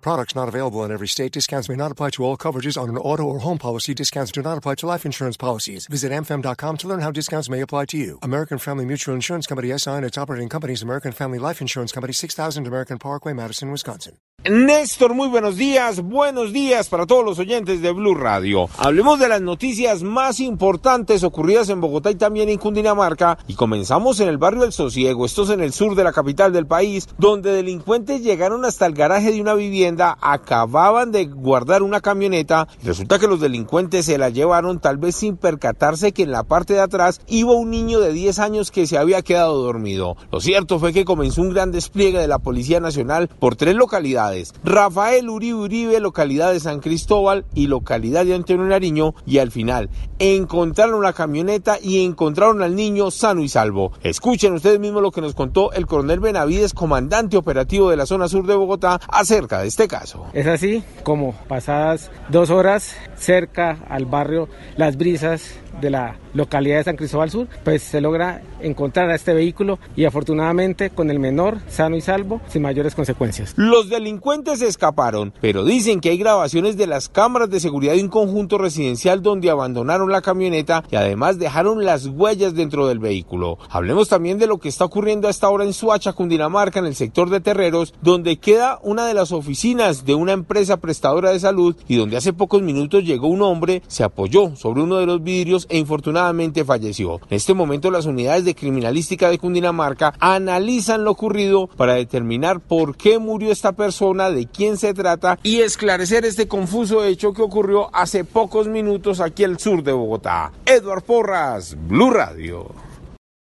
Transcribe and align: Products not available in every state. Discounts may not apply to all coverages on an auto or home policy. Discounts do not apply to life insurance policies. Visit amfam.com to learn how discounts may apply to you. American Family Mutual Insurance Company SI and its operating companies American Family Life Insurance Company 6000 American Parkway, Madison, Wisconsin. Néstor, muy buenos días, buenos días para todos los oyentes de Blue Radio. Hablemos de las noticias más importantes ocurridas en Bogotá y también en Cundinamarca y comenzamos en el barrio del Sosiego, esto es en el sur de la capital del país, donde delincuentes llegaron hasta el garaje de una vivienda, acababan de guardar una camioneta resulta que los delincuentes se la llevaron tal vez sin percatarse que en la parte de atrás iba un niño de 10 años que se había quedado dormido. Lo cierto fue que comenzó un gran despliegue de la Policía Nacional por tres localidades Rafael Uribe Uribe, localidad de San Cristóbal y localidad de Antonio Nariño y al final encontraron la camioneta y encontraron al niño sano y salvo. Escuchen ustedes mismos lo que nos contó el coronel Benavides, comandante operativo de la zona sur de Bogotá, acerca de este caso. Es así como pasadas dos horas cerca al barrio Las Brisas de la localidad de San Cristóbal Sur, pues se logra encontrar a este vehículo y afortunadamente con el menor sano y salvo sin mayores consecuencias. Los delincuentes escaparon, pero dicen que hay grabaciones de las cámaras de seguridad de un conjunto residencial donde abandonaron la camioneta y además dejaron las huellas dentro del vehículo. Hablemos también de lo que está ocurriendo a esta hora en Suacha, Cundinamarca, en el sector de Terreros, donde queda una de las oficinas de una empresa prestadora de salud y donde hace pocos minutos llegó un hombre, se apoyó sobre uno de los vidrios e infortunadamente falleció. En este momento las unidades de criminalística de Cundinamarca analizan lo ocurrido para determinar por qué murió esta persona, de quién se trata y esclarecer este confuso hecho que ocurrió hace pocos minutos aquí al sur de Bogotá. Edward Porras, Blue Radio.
Products 0.00 0.34
not 0.34 0.48
available 0.48 0.84
in 0.84 0.90
every 0.90 1.08
state. 1.08 1.32
Discounts 1.32 1.68
may 1.68 1.76
not 1.76 1.92
apply 1.92 2.10
to 2.10 2.24
all 2.24 2.36
coverages 2.36 2.80
on 2.80 2.88
an 2.88 2.96
auto 2.96 3.22
or 3.22 3.40
home 3.40 3.58
policy. 3.58 3.94
Discounts 3.94 4.32
do 4.32 4.42
not 4.42 4.58
apply 4.58 4.76
to 4.76 4.86
life 4.86 5.06
insurance 5.06 5.36
policies. 5.36 5.86
Visit 5.86 6.10
amfam.com 6.10 6.76
to 6.78 6.88
learn 6.88 7.00
how 7.00 7.10
discounts 7.10 7.48
may 7.48 7.60
apply 7.60 7.84
to 7.86 7.96
you. 7.96 8.18
American 8.22 8.58
Family 8.58 8.84
Mutual 8.84 9.14
Insurance 9.14 9.46
Company 9.46 9.76
SI 9.76 9.90
and 9.90 10.04
its 10.04 10.18
operating 10.18 10.48
companies 10.48 10.82
American 10.82 11.12
Family 11.12 11.38
Life 11.38 11.60
Insurance 11.60 11.92
Company 11.92 12.12
6000 12.12 12.66
American 12.66 12.98
Parkway, 12.98 13.32
Madison, 13.32 13.70
Wisconsin. 13.70 14.16
Néstor, 14.48 15.12
muy 15.12 15.28
buenos 15.28 15.58
días, 15.58 16.00
buenos 16.00 16.50
días 16.50 16.88
para 16.88 17.04
todos 17.04 17.22
los 17.22 17.38
oyentes 17.38 17.82
de 17.82 17.92
Blue 17.92 18.14
Radio. 18.14 18.70
Hablemos 18.78 19.20
de 19.20 19.28
las 19.28 19.42
noticias 19.42 20.02
más 20.02 20.40
importantes 20.40 21.24
ocurridas 21.24 21.68
en 21.68 21.82
Bogotá 21.82 22.10
y 22.10 22.14
también 22.14 22.48
en 22.48 22.56
Cundinamarca 22.56 23.36
y 23.48 23.54
comenzamos 23.54 24.18
en 24.20 24.28
el 24.28 24.38
barrio 24.38 24.62
del 24.62 24.72
Sosiego, 24.72 25.26
esto 25.26 25.42
es 25.42 25.50
en 25.50 25.60
el 25.60 25.74
sur 25.74 25.94
de 25.94 26.04
la 26.04 26.14
capital 26.14 26.54
del 26.54 26.66
país, 26.66 27.06
donde 27.18 27.52
delincuentes 27.52 28.22
llegaron 28.22 28.64
hasta 28.64 28.86
el 28.86 28.94
garaje 28.94 29.30
de 29.30 29.42
una 29.42 29.52
vivienda, 29.52 29.89
acababan 29.98 31.12
de 31.12 31.26
guardar 31.26 31.82
una 31.82 32.00
camioneta 32.00 32.68
resulta 32.84 33.18
que 33.18 33.26
los 33.26 33.40
delincuentes 33.40 34.06
se 34.06 34.18
la 34.18 34.28
llevaron 34.28 34.78
tal 34.78 34.98
vez 34.98 35.16
sin 35.16 35.36
percatarse 35.36 36.12
que 36.12 36.22
en 36.22 36.30
la 36.30 36.44
parte 36.44 36.74
de 36.74 36.80
atrás 36.80 37.20
iba 37.26 37.52
un 37.52 37.70
niño 37.70 38.00
de 38.00 38.12
10 38.12 38.38
años 38.38 38.70
que 38.70 38.86
se 38.86 38.98
había 38.98 39.22
quedado 39.22 39.62
dormido. 39.62 40.16
Lo 40.30 40.40
cierto 40.40 40.78
fue 40.78 40.92
que 40.92 41.04
comenzó 41.04 41.42
un 41.42 41.50
gran 41.50 41.72
despliegue 41.72 42.18
de 42.18 42.28
la 42.28 42.38
Policía 42.38 42.80
Nacional 42.80 43.28
por 43.28 43.56
tres 43.56 43.74
localidades 43.74 44.52
Rafael 44.64 45.28
Uribe 45.28 45.58
Uribe, 45.58 46.00
localidad 46.00 46.52
de 46.52 46.60
San 46.60 46.80
Cristóbal 46.80 47.44
y 47.54 47.66
localidad 47.66 48.24
de 48.24 48.34
Antonio 48.34 48.64
Nariño 48.64 49.14
y 49.26 49.38
al 49.38 49.50
final 49.50 49.90
encontraron 50.18 51.02
la 51.02 51.12
camioneta 51.12 51.78
y 51.80 52.04
encontraron 52.04 52.62
al 52.62 52.76
niño 52.76 53.10
sano 53.10 53.42
y 53.42 53.48
salvo. 53.48 53.92
Escuchen 54.02 54.52
ustedes 54.52 54.78
mismos 54.78 55.02
lo 55.02 55.10
que 55.10 55.22
nos 55.22 55.34
contó 55.34 55.72
el 55.72 55.86
coronel 55.86 56.20
Benavides, 56.20 56.74
comandante 56.74 57.36
operativo 57.36 57.90
de 57.90 57.96
la 57.96 58.06
zona 58.06 58.28
sur 58.28 58.46
de 58.46 58.54
Bogotá, 58.54 59.00
acerca 59.08 59.60
de 59.60 59.68
este 59.68 59.79
caso. 59.88 60.26
Es 60.32 60.46
así 60.46 60.82
como 61.02 61.32
pasadas 61.48 62.10
dos 62.28 62.50
horas 62.50 62.96
cerca 63.16 63.78
al 63.88 64.06
barrio 64.06 64.48
Las 64.76 64.96
Brisas 64.96 65.54
de 65.80 65.90
la 65.90 66.16
localidad 66.34 66.78
de 66.78 66.84
San 66.84 66.96
Cristóbal 66.96 67.30
Sur, 67.30 67.48
pues 67.64 67.82
se 67.82 68.00
logra 68.00 68.42
encontrar 68.60 69.10
a 69.10 69.14
este 69.14 69.32
vehículo 69.32 69.78
y 69.96 70.04
afortunadamente 70.04 70.90
con 70.90 71.10
el 71.10 71.18
menor 71.18 71.58
sano 71.68 71.96
y 71.96 72.00
salvo 72.00 72.40
sin 72.48 72.62
mayores 72.62 72.94
consecuencias. 72.94 73.54
Los 73.56 73.88
delincuentes 73.88 74.62
escaparon, 74.62 75.32
pero 75.40 75.64
dicen 75.64 76.00
que 76.00 76.10
hay 76.10 76.18
grabaciones 76.18 76.76
de 76.76 76.86
las 76.86 77.08
cámaras 77.08 77.50
de 77.50 77.60
seguridad 77.60 77.94
de 77.94 78.02
un 78.02 78.08
conjunto 78.08 78.58
residencial 78.58 79.22
donde 79.22 79.50
abandonaron 79.50 80.10
la 80.10 80.22
camioneta 80.22 80.84
y 80.90 80.96
además 80.96 81.38
dejaron 81.38 81.84
las 81.84 82.06
huellas 82.06 82.54
dentro 82.54 82.86
del 82.86 82.98
vehículo. 82.98 83.58
Hablemos 83.70 84.08
también 84.08 84.38
de 84.38 84.46
lo 84.46 84.58
que 84.58 84.68
está 84.68 84.84
ocurriendo 84.84 85.28
a 85.28 85.30
esta 85.30 85.48
hora 85.48 85.64
en 85.64 85.72
Suacha, 85.72 86.12
Cundinamarca, 86.12 86.80
en 86.80 86.86
el 86.86 86.94
sector 86.94 87.30
de 87.30 87.40
Terreros, 87.40 87.94
donde 88.02 88.38
queda 88.38 88.78
una 88.82 89.06
de 89.06 89.14
las 89.14 89.32
oficinas 89.32 89.69
de 89.70 90.16
una 90.16 90.32
empresa 90.32 90.78
prestadora 90.78 91.30
de 91.30 91.38
salud 91.38 91.76
y 91.86 91.94
donde 91.94 92.16
hace 92.16 92.32
pocos 92.32 92.60
minutos 92.60 93.04
llegó 93.04 93.28
un 93.28 93.40
hombre, 93.40 93.82
se 93.86 94.02
apoyó 94.02 94.56
sobre 94.56 94.82
uno 94.82 94.96
de 94.96 95.06
los 95.06 95.22
vidrios 95.22 95.66
e 95.70 95.78
infortunadamente 95.78 96.64
falleció. 96.64 97.20
En 97.30 97.36
este 97.36 97.54
momento 97.54 97.88
las 97.92 98.06
unidades 98.06 98.44
de 98.44 98.56
criminalística 98.56 99.30
de 99.30 99.38
Cundinamarca 99.38 100.12
analizan 100.18 101.04
lo 101.04 101.12
ocurrido 101.12 101.68
para 101.68 101.94
determinar 101.94 102.58
por 102.58 102.96
qué 102.96 103.20
murió 103.20 103.52
esta 103.52 103.70
persona, 103.70 104.30
de 104.30 104.46
quién 104.46 104.76
se 104.76 104.92
trata 104.92 105.38
y 105.44 105.60
esclarecer 105.60 106.24
este 106.24 106.48
confuso 106.48 107.04
hecho 107.04 107.32
que 107.32 107.42
ocurrió 107.42 107.94
hace 107.94 108.24
pocos 108.24 108.66
minutos 108.66 109.20
aquí 109.20 109.44
al 109.44 109.60
sur 109.60 109.84
de 109.84 109.92
Bogotá. 109.92 110.50
Edward 110.66 111.04
Porras, 111.04 111.76
Blue 111.86 112.10
Radio. 112.10 112.89